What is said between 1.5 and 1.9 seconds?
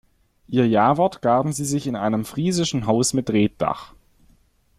sie sich